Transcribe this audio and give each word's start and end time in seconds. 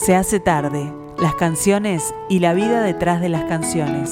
Se 0.00 0.16
hace 0.16 0.40
tarde, 0.40 0.90
las 1.18 1.34
canciones 1.34 2.14
y 2.30 2.38
la 2.38 2.54
vida 2.54 2.80
detrás 2.80 3.20
de 3.20 3.28
las 3.28 3.44
canciones. 3.44 4.10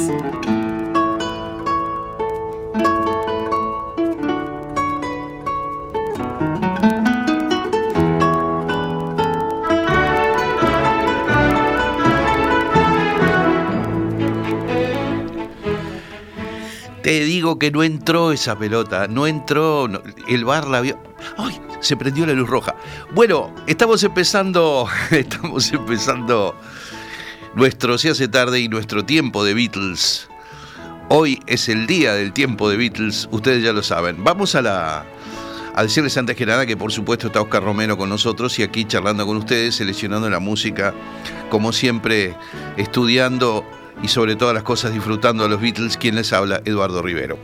Te 17.03 17.21
digo 17.21 17.59
que 17.59 17.71
no 17.71 17.83
entró 17.83 18.33
esa 18.33 18.59
pelota, 18.59 19.09
no 19.09 19.27
entró, 19.27 19.89
el 20.29 20.45
bar 20.45 20.69
la 20.69 20.83
vio. 20.83 20.99
¡Ay! 21.39 21.59
Se 21.81 21.97
prendió 21.97 22.27
la 22.27 22.33
luz 22.33 22.49
roja. 22.49 22.75
Bueno, 23.15 23.55
estamos 23.67 24.03
empezando, 24.03 24.89
estamos 25.11 25.73
empezando 25.73 26.55
nuestro 27.55 27.99
Se 27.99 28.11
hace 28.11 28.29
tarde 28.29 28.61
y 28.61 28.69
nuestro 28.69 29.05
tiempo 29.05 29.45
de 29.45 29.55
Beatles. 29.55 30.29
Hoy 31.09 31.41
es 31.47 31.69
el 31.69 31.87
día 31.87 32.15
del 32.15 32.33
tiempo 32.33 32.69
de 32.69 32.77
Beatles, 32.77 33.29
ustedes 33.31 33.63
ya 33.63 33.73
lo 33.73 33.83
saben. 33.83 34.23
Vamos 34.23 34.55
a 34.55 34.63
la 34.63 35.07
a 35.75 35.83
decirles 35.85 36.17
antes 36.19 36.35
que 36.35 36.45
nada 36.45 36.67
que 36.67 36.77
por 36.77 36.91
supuesto 36.91 37.29
está 37.29 37.41
Oscar 37.41 37.63
Romero 37.63 37.97
con 37.97 38.09
nosotros 38.09 38.59
y 38.59 38.65
aquí 38.65 38.85
charlando 38.85 39.25
con 39.25 39.37
ustedes, 39.37 39.77
seleccionando 39.77 40.29
la 40.29 40.41
música, 40.41 40.93
como 41.51 41.73
siempre, 41.73 42.35
estudiando 42.77 43.65
y 44.03 44.09
sobre 44.09 44.35
todas 44.35 44.55
las 44.55 44.65
cosas 44.65 44.93
disfrutando 44.93 45.45
a 45.45 45.49
los 45.49 45.61
Beatles, 45.61 45.97
quien 45.97 46.17
les 46.17 46.33
habla, 46.33 46.61
Eduardo 46.65 47.01
Rivero. 47.01 47.39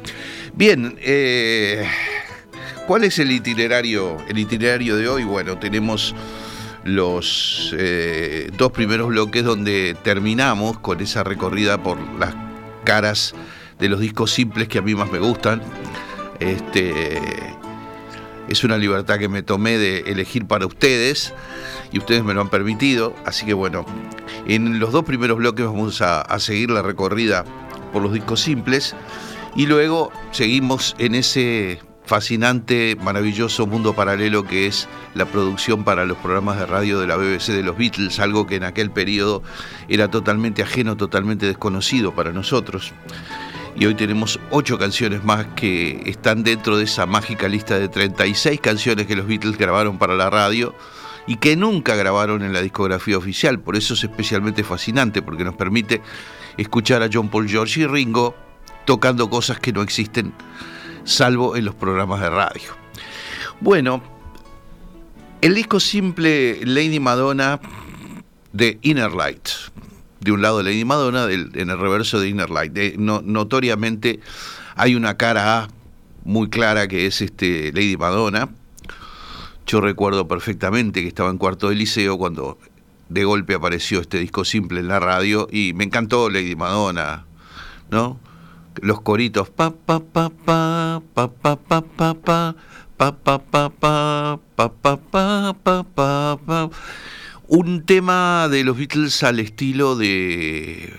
Bien, 0.52 0.96
eh, 1.00 1.88
¿cuál 2.86 3.04
es 3.04 3.18
el 3.18 3.30
itinerario, 3.30 4.16
el 4.28 4.38
itinerario 4.38 4.96
de 4.96 5.08
hoy? 5.08 5.24
Bueno, 5.24 5.58
tenemos 5.58 6.14
los 6.84 7.74
eh, 7.78 8.50
dos 8.56 8.72
primeros 8.72 9.08
bloques 9.08 9.44
donde 9.44 9.96
terminamos 10.02 10.78
con 10.78 11.00
esa 11.00 11.24
recorrida 11.24 11.82
por 11.82 11.98
las 12.18 12.34
caras 12.84 13.34
de 13.78 13.88
los 13.88 14.00
discos 14.00 14.30
simples 14.30 14.68
que 14.68 14.78
a 14.78 14.82
mí 14.82 14.94
más 14.94 15.10
me 15.10 15.18
gustan. 15.18 15.62
Este, 16.40 17.18
es 18.48 18.64
una 18.64 18.76
libertad 18.76 19.18
que 19.18 19.28
me 19.28 19.42
tomé 19.42 19.78
de 19.78 20.00
elegir 20.00 20.46
para 20.46 20.66
ustedes 20.66 21.32
y 21.92 21.98
ustedes 21.98 22.22
me 22.22 22.34
lo 22.34 22.42
han 22.42 22.50
permitido. 22.50 23.14
Así 23.24 23.46
que 23.46 23.54
bueno, 23.54 23.86
en 24.46 24.78
los 24.78 24.92
dos 24.92 25.04
primeros 25.04 25.38
bloques 25.38 25.64
vamos 25.64 26.02
a, 26.02 26.38
seguir 26.38 26.70
la 26.70 26.82
recorrida 26.82 27.44
por 27.92 28.02
los 28.02 28.12
discos 28.12 28.40
simples 28.40 28.94
y 29.56 29.66
luego 29.66 30.12
seguimos 30.32 30.94
en 30.98 31.14
ese 31.14 31.80
fascinante, 32.04 32.96
maravilloso 33.02 33.66
mundo 33.66 33.94
paralelo 33.94 34.44
que 34.44 34.66
es 34.66 34.88
la 35.14 35.24
producción 35.24 35.84
para 35.84 36.04
los 36.04 36.18
programas 36.18 36.58
de 36.58 36.66
radio 36.66 37.00
de 37.00 37.06
la 37.06 37.16
BBC 37.16 37.48
de 37.48 37.62
los 37.62 37.76
Beatles, 37.76 38.18
algo 38.20 38.46
que 38.46 38.56
en 38.56 38.64
aquel 38.64 38.90
periodo 38.90 39.42
era 39.88 40.08
totalmente 40.08 40.62
ajeno, 40.62 40.96
totalmente 40.96 41.46
desconocido 41.46 42.14
para 42.14 42.32
nosotros. 42.32 42.92
Y 43.76 43.86
hoy 43.86 43.94
tenemos 43.94 44.38
ocho 44.50 44.78
canciones 44.78 45.24
más 45.24 45.46
que 45.56 46.02
están 46.06 46.44
dentro 46.44 46.76
de 46.76 46.84
esa 46.84 47.06
mágica 47.06 47.48
lista 47.48 47.78
de 47.78 47.88
36 47.88 48.60
canciones 48.60 49.06
que 49.06 49.16
los 49.16 49.26
Beatles 49.26 49.58
grabaron 49.58 49.98
para 49.98 50.14
la 50.14 50.30
radio 50.30 50.74
y 51.26 51.36
que 51.36 51.56
nunca 51.56 51.96
grabaron 51.96 52.42
en 52.42 52.52
la 52.52 52.60
discografía 52.60 53.18
oficial. 53.18 53.58
Por 53.58 53.76
eso 53.76 53.94
es 53.94 54.04
especialmente 54.04 54.62
fascinante, 54.62 55.22
porque 55.22 55.42
nos 55.42 55.56
permite 55.56 56.02
escuchar 56.56 57.02
a 57.02 57.08
John 57.12 57.30
Paul 57.30 57.48
George 57.48 57.80
y 57.80 57.86
Ringo 57.86 58.36
tocando 58.84 59.28
cosas 59.28 59.58
que 59.58 59.72
no 59.72 59.82
existen 59.82 60.34
salvo 61.04 61.56
en 61.56 61.64
los 61.64 61.74
programas 61.74 62.20
de 62.20 62.30
radio. 62.30 62.70
Bueno, 63.60 64.02
el 65.40 65.54
disco 65.54 65.80
simple 65.80 66.60
Lady 66.64 67.00
Madonna 67.00 67.60
de 68.52 68.78
Inner 68.82 69.12
Light. 69.12 69.48
De 70.20 70.32
un 70.32 70.40
lado 70.40 70.62
Lady 70.62 70.84
Madonna, 70.84 71.26
en 71.30 71.70
el 71.70 71.78
reverso 71.78 72.18
de 72.18 72.28
Inner 72.28 72.50
Light. 72.50 72.96
notoriamente 72.96 74.20
hay 74.74 74.94
una 74.94 75.16
cara 75.16 75.58
A 75.58 75.68
muy 76.24 76.48
clara 76.48 76.88
que 76.88 77.06
es 77.06 77.20
este 77.20 77.70
Lady 77.72 77.96
Madonna, 77.96 78.48
yo 79.66 79.80
recuerdo 79.80 80.28
perfectamente 80.28 81.02
que 81.02 81.08
estaba 81.08 81.30
en 81.30 81.38
cuarto 81.38 81.68
de 81.68 81.74
liceo 81.74 82.18
cuando 82.18 82.58
de 83.08 83.24
golpe 83.24 83.54
apareció 83.54 84.00
este 84.00 84.18
disco 84.18 84.44
simple 84.44 84.80
en 84.80 84.88
la 84.88 85.00
radio 85.00 85.48
y 85.50 85.72
me 85.74 85.84
encantó 85.84 86.28
Lady 86.28 86.56
Madonna, 86.56 87.26
¿no? 87.90 88.18
Los 88.80 89.00
coritos 89.00 89.50
pa 89.50 89.70
pa 89.70 90.00
pa 90.00 90.30
pa 90.30 91.00
pa 91.14 91.28
pa 91.28 91.56
pa 91.56 91.82
pa 91.82 92.14
pa 92.14 92.54
pa 92.98 93.18
pa 93.18 93.68
pa 94.56 94.68
pa 94.78 94.96
pa 95.62 95.84
pa 95.84 96.38
pa 96.46 96.70
un 97.48 97.84
tema 97.84 98.48
de 98.50 98.64
los 98.64 98.76
Beatles 98.76 99.22
al 99.22 99.38
estilo 99.38 99.96
de 99.96 100.92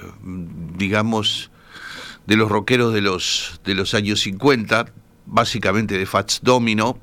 digamos 0.78 1.52
de 2.28 2.36
los 2.36 2.50
rockeros 2.50 2.94
de 2.94 3.02
los 3.02 3.60
de 3.66 3.76
los 3.76 3.94
años 3.94 4.22
50, 4.22 4.86
básicamente 5.26 5.98
de 5.98 6.06
Fats 6.06 6.42
Domino, 6.44 6.98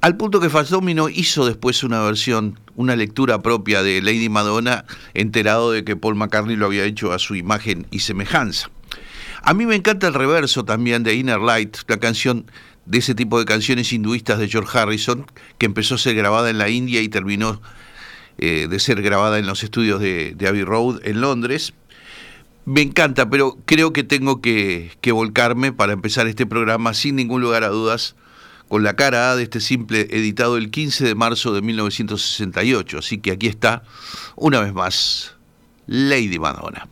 al 0.00 0.16
punto 0.16 0.40
que 0.40 0.50
Fats 0.50 0.70
Domino 0.70 1.08
hizo 1.08 1.46
después 1.46 1.82
una 1.82 2.00
versión, 2.00 2.60
una 2.76 2.96
lectura 2.96 3.42
propia 3.42 3.82
de 3.82 4.00
Lady 4.02 4.28
Madonna, 4.28 4.84
enterado 5.14 5.72
de 5.72 5.84
que 5.84 5.96
Paul 5.96 6.16
McCartney 6.16 6.56
lo 6.56 6.66
había 6.66 6.84
hecho 6.84 7.12
a 7.12 7.18
su 7.18 7.34
imagen 7.34 7.86
y 7.90 8.00
semejanza. 8.00 8.70
A 9.48 9.54
mí 9.54 9.64
me 9.64 9.76
encanta 9.76 10.08
el 10.08 10.14
reverso 10.14 10.64
también 10.64 11.04
de 11.04 11.14
Inner 11.14 11.38
Light, 11.38 11.76
la 11.86 11.98
canción 11.98 12.50
de 12.84 12.98
ese 12.98 13.14
tipo 13.14 13.38
de 13.38 13.44
canciones 13.44 13.92
hinduistas 13.92 14.40
de 14.40 14.48
George 14.48 14.76
Harrison, 14.76 15.24
que 15.56 15.66
empezó 15.66 15.94
a 15.94 15.98
ser 15.98 16.16
grabada 16.16 16.50
en 16.50 16.58
la 16.58 16.68
India 16.68 17.00
y 17.00 17.08
terminó 17.08 17.62
eh, 18.38 18.66
de 18.68 18.80
ser 18.80 19.02
grabada 19.02 19.38
en 19.38 19.46
los 19.46 19.62
estudios 19.62 20.00
de, 20.00 20.36
Abbey 20.48 20.64
Road 20.64 20.98
en 21.04 21.20
Londres. 21.20 21.74
Me 22.64 22.80
encanta, 22.80 23.30
pero 23.30 23.56
creo 23.66 23.92
que 23.92 24.02
tengo 24.02 24.40
que, 24.40 24.90
que 25.00 25.12
volcarme 25.12 25.72
para 25.72 25.92
empezar 25.92 26.26
este 26.26 26.44
programa 26.44 26.92
sin 26.92 27.14
ningún 27.14 27.40
lugar 27.40 27.62
a 27.62 27.68
dudas 27.68 28.16
con 28.66 28.82
la 28.82 28.96
cara 28.96 29.30
A 29.30 29.36
de 29.36 29.44
este 29.44 29.60
simple 29.60 30.08
editado 30.10 30.56
el 30.56 30.72
15 30.72 31.04
de 31.04 31.14
marzo 31.14 31.54
de 31.54 31.62
1968. 31.62 32.98
Así 32.98 33.18
que 33.18 33.30
aquí 33.30 33.46
está, 33.46 33.84
una 34.34 34.58
vez 34.58 34.72
más, 34.72 35.36
Lady 35.86 36.40
Madonna. 36.40 36.88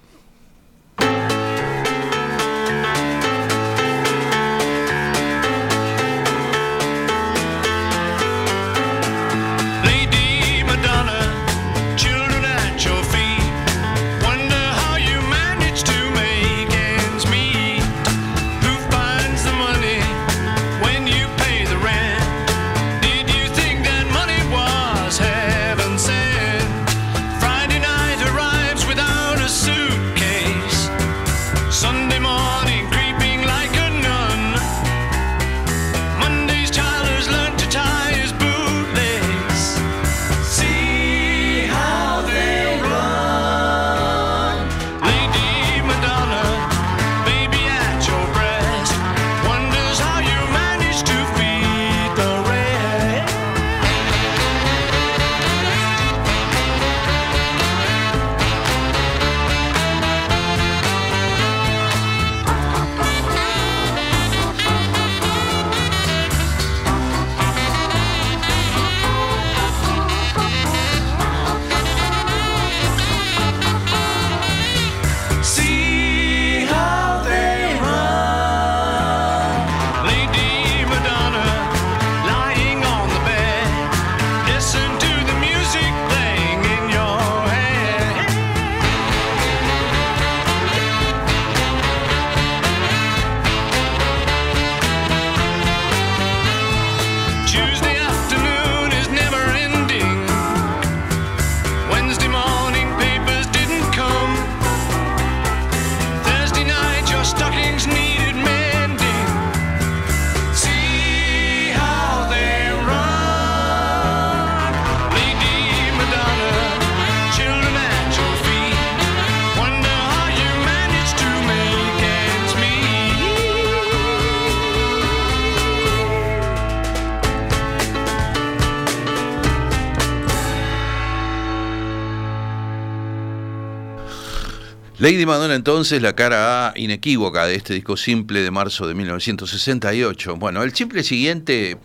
Lady 134.97 135.27
Madonna 135.27 135.57
entonces, 135.57 136.01
la 136.01 136.15
cara 136.15 136.69
A 136.69 136.73
inequívoca 136.77 137.47
de 137.47 137.57
este 137.57 137.75
disco 137.75 137.97
simple 137.97 138.43
de 138.43 138.53
marzo 138.53 138.87
de 138.87 138.95
1968. 138.95 140.37
Bueno, 140.37 140.63
el 140.63 140.73
simple 140.73 141.03
siguiente 141.03 141.79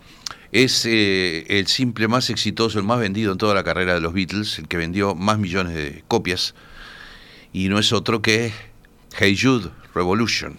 es 0.52 0.86
eh, 0.86 1.44
el 1.48 1.66
simple 1.66 2.06
más 2.06 2.30
exitoso, 2.30 2.78
el 2.78 2.84
más 2.84 3.00
vendido 3.00 3.32
en 3.32 3.38
toda 3.38 3.52
la 3.52 3.64
carrera 3.64 3.94
de 3.94 4.00
los 4.00 4.12
Beatles, 4.12 4.60
el 4.60 4.68
que 4.68 4.76
vendió 4.76 5.16
más 5.16 5.40
millones 5.40 5.74
de 5.74 6.04
copias, 6.06 6.54
y 7.52 7.68
no 7.68 7.80
es 7.80 7.92
otro 7.92 8.22
que 8.22 8.52
Hey 9.18 9.36
Jude 9.36 9.70
Revolution. 9.92 10.58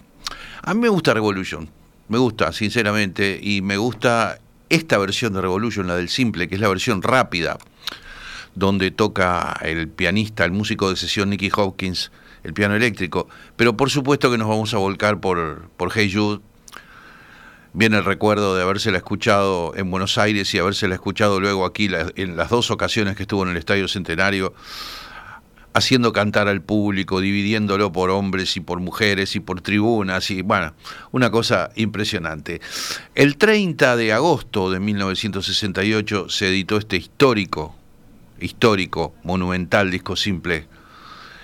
A 0.62 0.74
mí 0.74 0.82
me 0.82 0.90
gusta 0.90 1.14
Revolution, 1.14 1.70
me 2.10 2.18
gusta, 2.18 2.52
sinceramente, 2.52 3.40
y 3.42 3.62
me 3.62 3.78
gusta 3.78 4.40
esta 4.68 4.98
versión 4.98 5.32
de 5.32 5.40
Revolution, 5.40 5.88
la 5.88 5.96
del 5.96 6.10
simple, 6.10 6.50
que 6.50 6.56
es 6.56 6.62
la 6.62 6.68
versión 6.68 7.02
rápida, 7.02 7.58
donde 8.56 8.92
toca 8.92 9.58
el 9.62 9.88
pianista, 9.88 10.44
el 10.44 10.52
músico 10.52 10.90
de 10.90 10.98
sesión 10.98 11.30
Nicky 11.30 11.50
Hopkins, 11.56 12.12
el 12.44 12.54
piano 12.54 12.76
eléctrico. 12.76 13.28
Pero 13.56 13.78
por 13.78 13.90
supuesto 13.90 14.32
que 14.32 14.38
nos 14.38 14.48
vamos 14.48 14.74
a 14.74 14.78
volcar 14.78 15.20
por, 15.20 15.70
por 15.78 15.92
Hey 15.94 16.12
Jude. 16.14 16.42
Viene 17.74 17.98
el 17.98 18.06
recuerdo 18.06 18.56
de 18.56 18.64
habérsela 18.64 18.98
escuchado 18.98 19.74
en 19.78 19.90
Buenos 19.90 20.18
Aires 20.18 20.54
y 20.54 20.60
habérsela 20.60 20.94
escuchado 20.94 21.40
luego 21.40 21.66
aquí 21.66 21.90
en 22.18 22.36
las 22.36 22.50
dos 22.50 22.70
ocasiones 22.70 23.16
que 23.16 23.24
estuvo 23.24 23.44
en 23.44 23.50
el 23.50 23.56
Estadio 23.56 23.88
Centenario, 23.88 24.54
haciendo 25.74 26.12
cantar 26.12 26.50
al 26.50 26.62
público, 26.62 27.22
dividiéndolo 27.22 27.94
por 27.94 28.10
hombres 28.10 28.58
y 28.58 28.60
por 28.60 28.82
mujeres 28.82 29.38
y 29.38 29.40
por 29.40 29.62
tribunas, 29.62 30.32
y 30.32 30.42
bueno, 30.42 30.74
una 31.12 31.32
cosa 31.32 31.70
impresionante. 31.78 32.60
El 33.16 33.38
30 33.38 33.96
de 33.96 34.12
agosto 34.12 34.70
de 34.70 34.82
1968 34.82 36.28
se 36.28 36.50
editó 36.50 36.76
este 36.76 36.98
histórico, 36.98 37.74
histórico, 38.42 39.14
monumental 39.24 39.92
disco 39.92 40.18
simple 40.18 40.68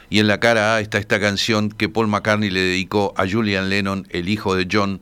y 0.10 0.20
en 0.20 0.28
la 0.28 0.40
cara 0.40 0.76
A 0.76 0.80
está 0.80 0.98
esta 0.98 1.20
canción 1.20 1.70
que 1.70 1.90
Paul 1.90 2.08
McCartney 2.08 2.50
le 2.50 2.62
dedicó 2.62 3.14
a 3.18 3.28
Julian 3.28 3.70
Lennon, 3.70 4.08
el 4.12 4.30
hijo 4.30 4.56
de 4.56 4.68
John, 4.72 5.02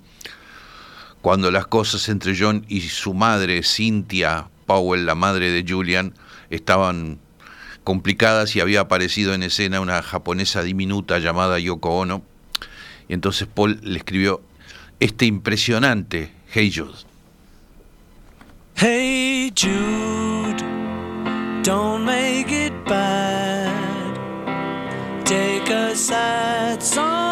cuando 1.22 1.52
las 1.52 1.68
cosas 1.68 2.10
entre 2.10 2.38
John 2.38 2.66
y 2.68 2.82
su 2.82 3.14
madre, 3.14 3.62
Cynthia 3.64 4.50
Powell, 4.66 5.06
la 5.06 5.16
madre 5.16 5.52
de 5.52 5.66
Julian, 5.68 6.14
estaban 6.50 7.20
complicadas 7.84 8.56
y 8.56 8.60
había 8.60 8.82
aparecido 8.82 9.34
en 9.34 9.44
escena 9.44 9.80
una 9.80 10.02
japonesa 10.02 10.64
diminuta 10.64 11.20
llamada 11.20 11.60
Yoko 11.60 12.00
Ono. 12.00 12.24
Y 13.08 13.14
entonces 13.14 13.48
Paul 13.48 13.80
le 13.84 13.98
escribió 13.98 14.42
este 15.00 15.26
impresionante 15.26 16.32
Hey 16.52 16.72
Jude. 16.76 16.94
Hey 18.76 19.52
Jude, 19.56 20.64
don't 21.64 22.04
make 22.04 22.52
it 22.52 22.75
sad 26.08 26.84
song 26.84 27.25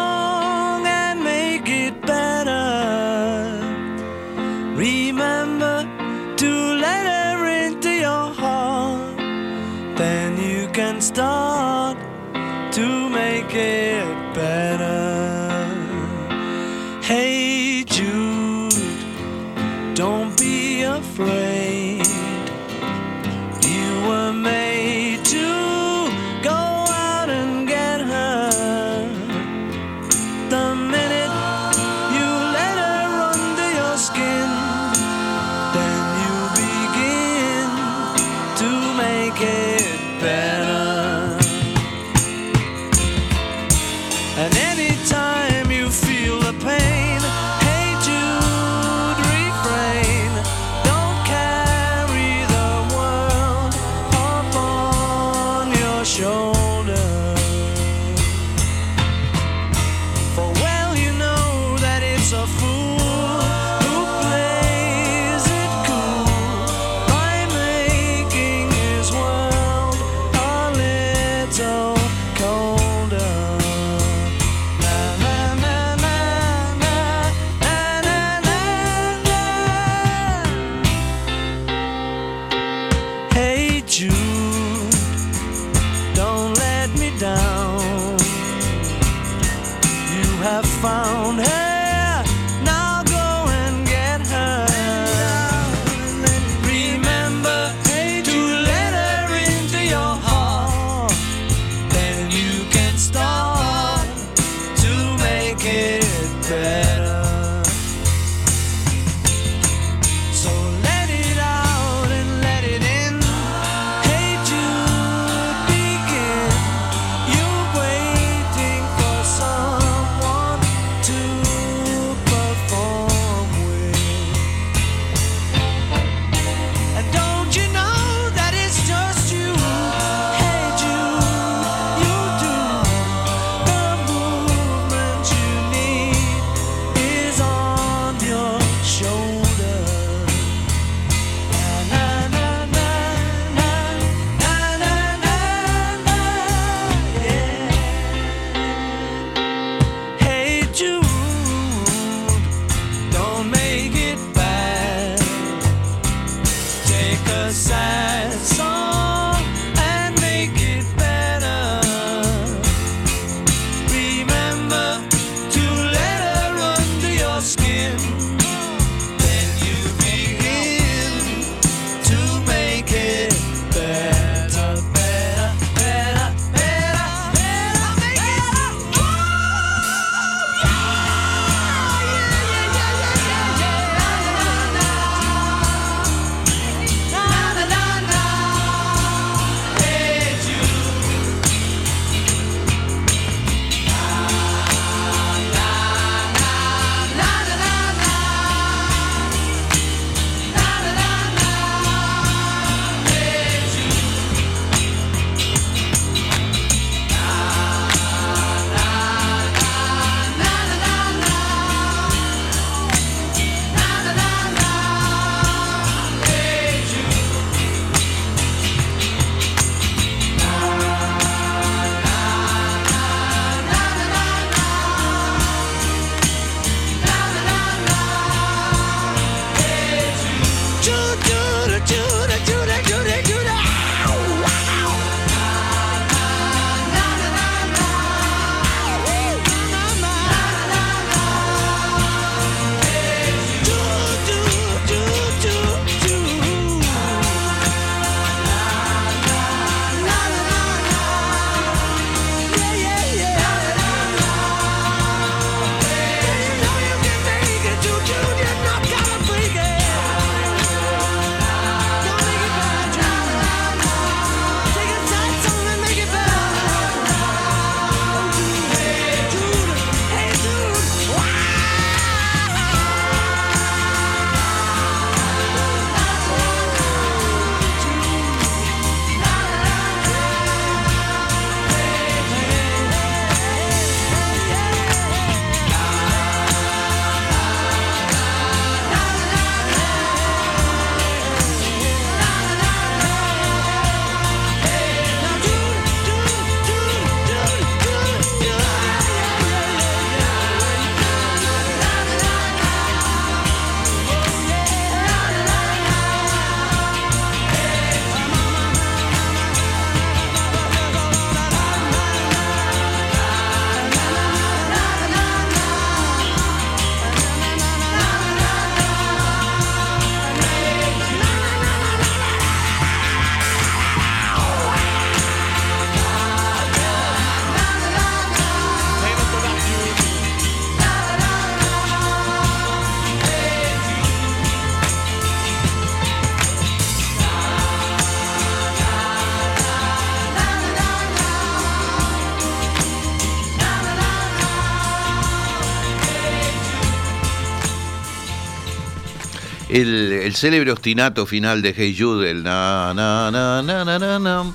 El, 349.74 350.32
célebre 350.36 350.70
ostinato 350.70 351.26
final 351.26 351.60
de 351.60 351.74
Hey 351.76 351.96
Jude, 351.98 352.30
el 352.30 352.44
na 352.44 352.94
na 352.94 353.32
na 353.32 353.60
na 353.60 353.84
na 353.84 354.18
na. 354.20 354.52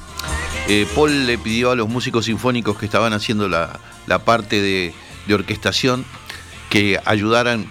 Eh, 0.70 0.88
Paul 0.96 1.28
le 1.28 1.38
pidió 1.38 1.72
a 1.72 1.76
los 1.76 1.90
músicos 1.90 2.24
sinfónicos 2.24 2.78
que 2.78 2.86
estaban 2.86 3.12
haciendo 3.12 3.50
la, 3.50 3.82
la 4.08 4.20
parte 4.20 4.62
de, 4.62 4.94
orquestación 5.34 6.06
que 6.70 7.02
ayudaran 7.04 7.68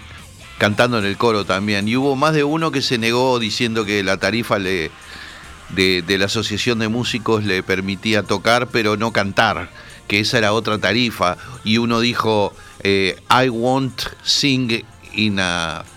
cantando 0.59 0.99
en 0.99 1.05
el 1.05 1.17
coro 1.17 1.43
también. 1.43 1.87
Y 1.87 1.95
hubo 1.95 2.15
más 2.15 2.35
de 2.35 2.43
uno 2.43 2.69
que 2.69 2.83
se 2.83 2.99
negó 2.99 3.39
diciendo 3.39 3.83
que 3.83 4.03
la 4.03 4.17
tarifa 4.17 4.59
de, 4.59 4.91
de 5.69 6.17
la 6.19 6.25
Asociación 6.25 6.77
de 6.77 6.87
Músicos 6.87 7.43
le 7.45 7.63
permitía 7.63 8.21
tocar, 8.21 8.67
pero 8.67 8.95
no 8.95 9.11
cantar, 9.11 9.71
que 10.07 10.19
esa 10.19 10.37
era 10.37 10.53
otra 10.53 10.77
tarifa. 10.77 11.35
Y 11.63 11.79
uno 11.79 11.99
dijo, 11.99 12.53
eh, 12.83 13.19
I 13.31 13.49
won't 13.49 14.03
sing 14.21 14.85
in 15.19 15.39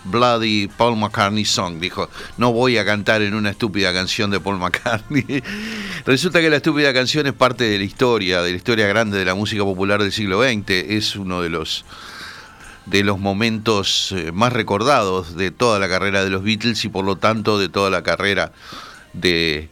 bloody 0.05 0.67
Paul 0.67 0.97
McCartney 0.97 1.45
song. 1.45 1.79
Dijo, 1.79 2.09
no 2.37 2.51
voy 2.51 2.77
a 2.77 2.85
cantar 2.85 3.21
en 3.21 3.33
una 3.33 3.51
estúpida 3.51 3.93
canción 3.93 4.31
de 4.31 4.39
Paul 4.39 4.59
McCartney. 4.59 5.43
Resulta 6.05 6.41
que 6.41 6.49
la 6.49 6.57
estúpida 6.57 6.93
canción 6.93 7.25
es 7.27 7.33
parte 7.33 7.63
de 7.63 7.77
la 7.77 7.83
historia, 7.83 8.41
de 8.41 8.51
la 8.51 8.57
historia 8.57 8.87
grande 8.87 9.17
de 9.17 9.25
la 9.25 9.35
música 9.35 9.63
popular 9.63 10.01
del 10.01 10.11
siglo 10.11 10.43
XX. 10.43 10.69
Es 10.69 11.15
uno 11.15 11.41
de 11.41 11.49
los 11.49 11.85
de 12.85 13.03
los 13.03 13.17
momentos 13.17 14.11
eh, 14.11 14.33
más 14.33 14.51
recordados 14.51 15.37
de 15.37 15.51
toda 15.51 15.79
la 15.79 15.87
carrera 15.87 16.23
de 16.25 16.29
los 16.29 16.43
Beatles 16.43 16.83
y 16.83 16.89
por 16.89 17.05
lo 17.05 17.15
tanto 17.15 17.57
de 17.57 17.69
toda 17.69 17.89
la 17.89 18.03
carrera 18.03 18.51
de 19.13 19.69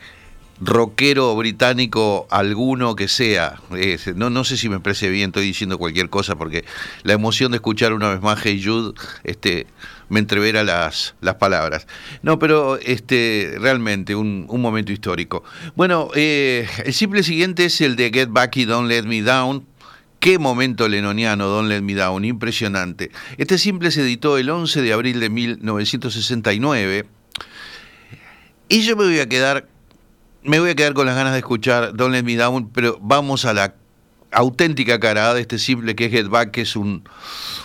rockero 0.62 1.36
británico 1.36 2.28
alguno 2.30 2.96
que 2.96 3.08
sea. 3.08 3.60
No, 4.16 4.30
no 4.30 4.44
sé 4.44 4.58
si 4.58 4.70
me 4.70 4.76
expresé 4.76 5.10
bien, 5.10 5.32
estoy 5.32 5.46
diciendo 5.46 5.78
cualquier 5.78 6.10
cosa 6.10 6.36
porque 6.36 6.64
la 7.04 7.14
emoción 7.14 7.52
de 7.52 7.58
escuchar 7.58 7.94
una 7.94 8.10
vez 8.10 8.22
más 8.22 8.40
Hey 8.44 8.62
Jude 8.64 8.94
este, 9.24 9.66
me 10.10 10.20
entrevera 10.20 10.64
las, 10.64 11.16
las 11.20 11.36
palabras. 11.36 11.88
No, 12.22 12.38
pero 12.38 12.78
este, 12.78 13.56
realmente 13.60 14.16
un, 14.16 14.46
un 14.48 14.62
momento 14.62 14.92
histórico. 14.92 15.44
Bueno, 15.76 16.10
eh, 16.16 16.68
el 16.86 16.94
simple 16.94 17.24
siguiente 17.24 17.66
es 17.66 17.82
el 17.82 17.96
de 17.96 18.12
Get 18.14 18.30
Back 18.30 18.58
y 18.58 18.66
Don't 18.66 18.88
Let 18.88 19.04
Me 19.04 19.24
Down. 19.24 19.66
Qué 20.20 20.38
momento 20.38 20.88
lenoniano, 20.88 21.48
Don't 21.48 21.68
Let 21.68 21.82
Me 21.82 21.96
Down, 21.96 22.24
impresionante. 22.24 23.10
Este 23.38 23.58
simple 23.58 23.90
se 23.90 24.02
editó 24.02 24.38
el 24.38 24.52
11 24.52 24.84
de 24.84 24.94
abril 24.94 25.20
de 25.20 25.30
1969. 25.32 27.08
Y 28.70 28.84
yo 28.84 28.96
me 28.96 29.06
voy 29.06 29.20
a 29.20 29.28
quedar, 29.28 29.68
me 30.44 30.60
voy 30.60 30.72
a 30.72 30.76
quedar 30.76 30.94
con 30.94 31.06
las 31.06 31.16
ganas 31.16 31.34
de 31.34 31.40
escuchar 31.40 31.96
Don't 31.96 32.14
Let 32.14 32.24
Me 32.24 32.36
Down, 32.36 32.70
pero 32.72 32.98
vamos 33.02 33.46
a 33.46 33.54
la 33.54 33.76
auténtica 34.32 35.00
cara 35.00 35.34
de 35.34 35.42
este 35.42 35.60
simple 35.60 35.96
que 35.96 36.06
es 36.06 36.12
Get 36.12 36.28
Back, 36.30 36.52
que 36.52 36.62
es 36.62 36.76
un, 36.76 37.04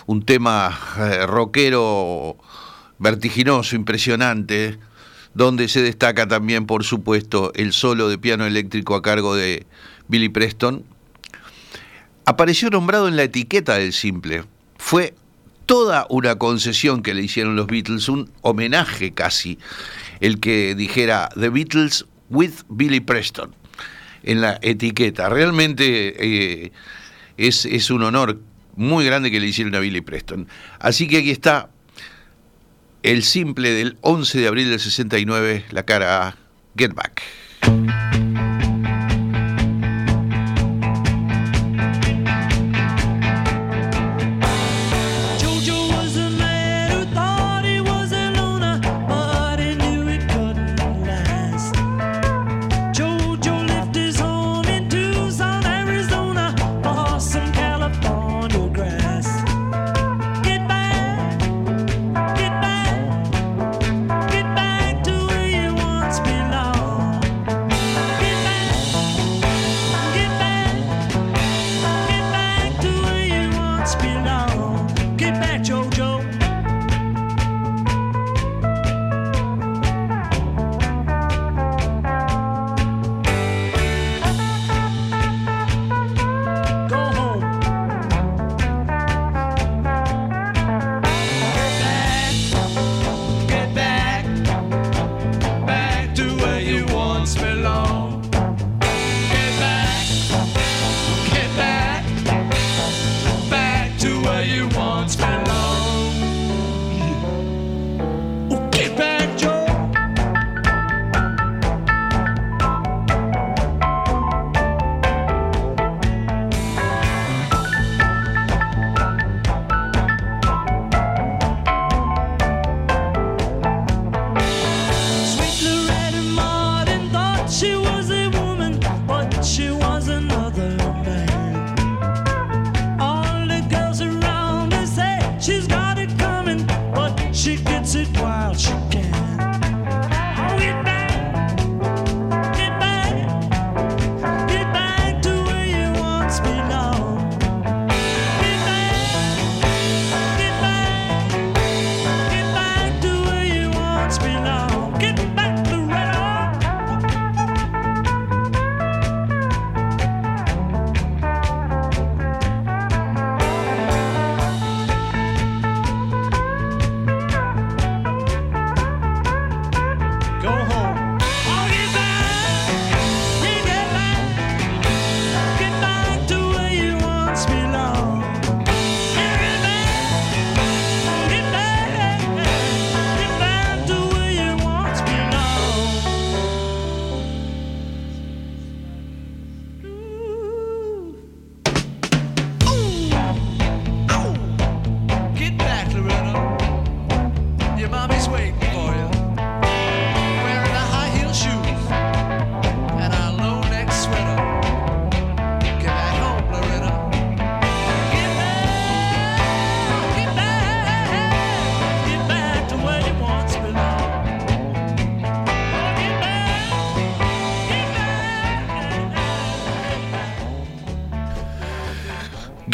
un 0.07 0.25
tema 0.25 0.79
eh, 0.99 1.27
rockero 1.27 2.37
vertiginoso, 2.99 3.77
impresionante, 3.77 4.79
donde 5.35 5.69
se 5.69 5.83
destaca 5.83 6.27
también, 6.29 6.67
por 6.67 6.85
supuesto, 6.85 7.53
el 7.55 7.73
solo 7.73 8.09
de 8.09 8.19
piano 8.19 8.47
eléctrico 8.47 8.95
a 8.95 9.03
cargo 9.03 9.35
de 9.35 9.67
Billy 10.09 10.29
Preston. 10.29 10.85
Apareció 12.25 12.71
nombrado 12.71 13.07
en 13.09 13.17
la 13.17 13.23
etiqueta 13.23 13.75
del 13.75 13.93
simple. 13.93 14.45
Fue 14.79 15.15
toda 15.67 16.07
una 16.11 16.37
concesión 16.37 17.03
que 17.03 17.15
le 17.15 17.23
hicieron 17.23 17.57
los 17.57 17.67
Beatles, 17.67 18.09
un 18.09 18.31
homenaje 18.43 19.13
casi, 19.13 19.59
el 20.21 20.41
que 20.41 20.75
dijera 20.75 21.29
The 21.39 21.51
Beatles 21.51 22.07
with 22.31 22.53
Billy 22.69 23.01
Preston 23.01 23.55
en 24.23 24.41
la 24.41 24.59
etiqueta. 24.63 25.29
Realmente 25.29 26.15
eh, 26.19 26.73
es, 27.37 27.65
es 27.65 27.91
un 27.91 28.03
honor 28.03 28.41
muy 28.75 29.05
grande 29.05 29.31
que 29.31 29.41
le 29.41 29.47
hicieron 29.47 29.75
a 29.75 29.81
Billy 29.81 30.01
Preston. 30.01 30.49
Así 30.79 31.09
que 31.09 31.19
aquí 31.19 31.31
está 31.31 31.71
el 33.03 33.23
simple 33.23 33.71
del 33.71 33.97
11 34.01 34.41
de 34.41 34.49
abril 34.49 34.71
del 34.71 34.81
69, 34.81 35.65
la 35.71 35.85
cara 35.85 36.37
Get 36.77 36.95
Back. 36.95 37.23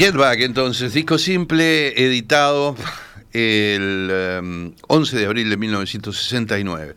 Get 0.03 0.17
Back, 0.17 0.41
entonces, 0.41 0.95
disco 0.95 1.17
simple, 1.17 1.91
editado 2.05 2.75
el 3.33 4.11
em, 4.11 4.73
11 4.89 5.17
de 5.17 5.27
abril 5.27 5.49
de 5.49 5.57
1969. 5.57 6.97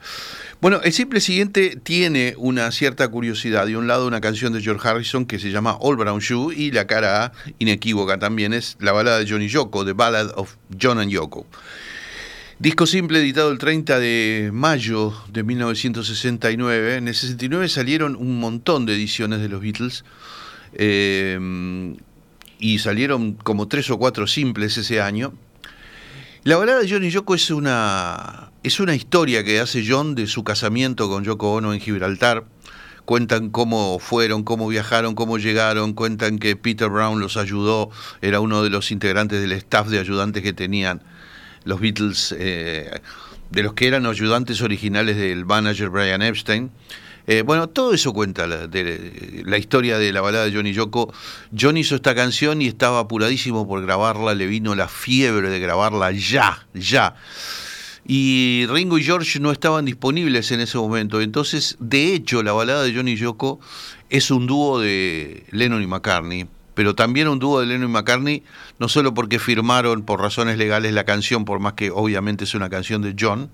Bueno, 0.59 0.81
el 0.83 0.91
simple 0.91 1.21
siguiente 1.21 1.77
tiene 1.83 2.33
una 2.35 2.71
cierta 2.71 3.07
curiosidad. 3.07 3.67
De 3.67 3.77
un 3.77 3.85
lado, 3.85 4.07
una 4.07 4.21
canción 4.21 4.53
de 4.53 4.61
George 4.63 4.87
Harrison 4.87 5.27
que 5.27 5.37
se 5.37 5.51
llama 5.51 5.77
All 5.79 5.97
Brown 5.97 6.19
Shoe 6.19 6.55
y 6.55 6.71
la 6.71 6.87
cara 6.87 7.25
A, 7.25 7.31
inequívoca 7.59 8.17
también, 8.17 8.53
es 8.53 8.75
la 8.79 8.91
balada 8.91 9.19
de 9.19 9.29
Johnny 9.29 9.49
Yoko, 9.49 9.85
The 9.85 9.93
Ballad 9.93 10.31
of 10.35 10.55
John 10.81 10.97
and 10.97 11.11
Yoko. 11.11 11.45
Disco 12.57 12.87
simple 12.87 13.19
editado 13.19 13.51
el 13.51 13.59
30 13.59 13.99
de 13.99 14.49
mayo 14.51 15.13
de 15.31 15.43
1969. 15.43 16.95
En 16.95 17.07
el 17.07 17.13
69 17.13 17.69
salieron 17.69 18.15
un 18.15 18.39
montón 18.39 18.87
de 18.87 18.95
ediciones 18.95 19.41
de 19.41 19.49
los 19.49 19.61
Beatles. 19.61 20.03
eh, 20.73 21.37
y 22.65 22.79
salieron 22.79 23.33
como 23.33 23.67
tres 23.67 23.91
o 23.91 23.99
cuatro 23.99 24.25
simples 24.25 24.75
ese 24.79 24.99
año. 24.99 25.33
La 26.43 26.57
balada 26.57 26.79
de 26.79 26.89
John 26.89 27.03
y 27.03 27.11
Yoko 27.11 27.35
es 27.35 27.51
una, 27.51 28.51
es 28.63 28.79
una 28.79 28.95
historia 28.95 29.43
que 29.43 29.59
hace 29.59 29.85
John 29.87 30.15
de 30.15 30.25
su 30.25 30.43
casamiento 30.43 31.07
con 31.07 31.23
Yoko 31.23 31.53
Ono 31.53 31.75
en 31.75 31.79
Gibraltar. 31.79 32.45
Cuentan 33.05 33.51
cómo 33.51 33.99
fueron, 33.99 34.43
cómo 34.43 34.67
viajaron, 34.67 35.13
cómo 35.13 35.37
llegaron. 35.37 35.93
Cuentan 35.93 36.39
que 36.39 36.55
Peter 36.55 36.89
Brown 36.89 37.19
los 37.19 37.37
ayudó, 37.37 37.91
era 38.23 38.39
uno 38.39 38.63
de 38.63 38.71
los 38.71 38.89
integrantes 38.89 39.41
del 39.41 39.51
staff 39.51 39.87
de 39.87 39.99
ayudantes 39.99 40.41
que 40.41 40.53
tenían 40.53 41.03
los 41.65 41.79
Beatles, 41.79 42.35
eh, 42.35 42.99
de 43.51 43.63
los 43.63 43.73
que 43.73 43.85
eran 43.85 44.07
ayudantes 44.07 44.63
originales 44.63 45.17
del 45.17 45.45
manager 45.45 45.89
Brian 45.89 46.23
Epstein. 46.23 46.71
Eh, 47.27 47.41
bueno, 47.41 47.69
todo 47.69 47.93
eso 47.93 48.13
cuenta 48.13 48.45
la, 48.45 49.57
historia 49.57 49.97
de 49.97 50.13
la 50.13 50.21
balada 50.21 50.45
de 50.45 50.53
Johnny 50.53 50.73
Yoko. 50.73 51.11
John 51.57 51.77
hizo 51.77 51.95
esta 51.95 52.13
canción 52.13 52.61
y 52.61 52.67
estaba 52.67 52.99
apuradísimo 52.99 53.67
por 53.67 53.81
grabarla, 53.81 54.35
le 54.35 54.45
vino 54.45 54.75
la 54.75 54.87
fiebre 54.87 55.49
de 55.49 55.59
grabarla 55.59 56.11
ya, 56.11 56.67
ya. 56.73 57.15
Y 58.07 58.67
Ringo 58.69 58.99
y 58.99 59.03
George 59.03 59.39
no 59.39 59.51
estaban 59.51 59.85
disponibles 59.85 60.51
en 60.51 60.59
ese 60.59 60.77
momento. 60.77 61.19
Entonces, 61.21 61.75
de 61.79 62.13
hecho, 62.13 62.43
la 62.43 62.53
balada 62.53 62.83
de 62.83 62.93
Johnny 62.93 63.15
Yoko 63.15 63.59
es 64.11 64.29
un 64.29 64.45
dúo 64.45 64.79
de 64.79 65.43
Lennon 65.49 65.81
y 65.81 65.87
McCartney. 65.87 66.47
Pero 66.75 66.93
también 66.93 67.29
un 67.29 67.39
dúo 67.39 67.61
de 67.61 67.65
Lennon 67.65 67.89
y 67.89 67.93
McCartney, 67.93 68.43
no 68.77 68.89
solo 68.89 69.13
porque 69.13 69.39
firmaron 69.39 70.03
por 70.03 70.21
razones 70.21 70.57
legales 70.57 70.93
la 70.93 71.05
canción, 71.05 71.45
por 71.45 71.59
más 71.59 71.73
que 71.73 71.89
obviamente 71.89 72.43
es 72.43 72.53
una 72.53 72.69
canción 72.69 73.01
de 73.01 73.15
John, 73.17 73.49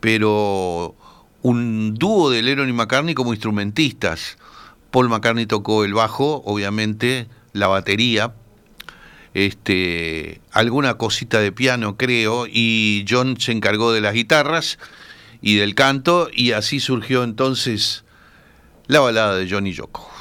pero 0.00 0.96
un 1.42 1.94
dúo 1.94 2.30
de 2.30 2.42
Lennon 2.42 2.68
y 2.68 2.72
McCartney 2.72 3.14
como 3.14 3.32
instrumentistas. 3.32 4.36
Paul 4.90 5.08
McCartney 5.08 5.46
tocó 5.46 5.84
el 5.84 5.94
bajo, 5.94 6.42
obviamente, 6.44 7.28
la 7.52 7.68
batería, 7.68 8.34
este, 9.34 10.40
alguna 10.52 10.94
cosita 10.94 11.40
de 11.40 11.52
piano, 11.52 11.96
creo, 11.96 12.46
y 12.46 13.04
John 13.08 13.36
se 13.38 13.52
encargó 13.52 13.92
de 13.92 14.00
las 14.00 14.14
guitarras 14.14 14.78
y 15.40 15.56
del 15.56 15.74
canto, 15.74 16.28
y 16.32 16.52
así 16.52 16.80
surgió 16.80 17.22
entonces 17.22 18.04
la 18.86 19.00
balada 19.00 19.36
de 19.36 19.48
Johnny 19.48 19.72
Yoko. 19.72 20.19